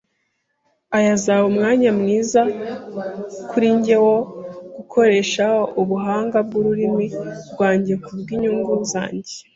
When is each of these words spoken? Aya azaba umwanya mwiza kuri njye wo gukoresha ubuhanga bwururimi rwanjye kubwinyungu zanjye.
Aya 0.97 1.09
azaba 1.17 1.43
umwanya 1.51 1.89
mwiza 1.99 2.41
kuri 3.49 3.67
njye 3.77 3.95
wo 4.05 4.17
gukoresha 4.77 5.45
ubuhanga 5.81 6.37
bwururimi 6.47 7.05
rwanjye 7.51 7.93
kubwinyungu 8.03 8.73
zanjye. 8.91 9.35